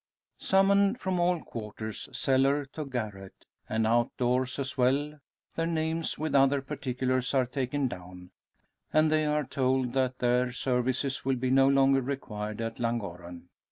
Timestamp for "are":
7.35-7.45, 9.27-9.43